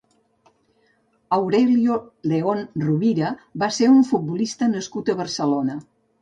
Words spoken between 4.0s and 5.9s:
futbolista nascut a Barcelona.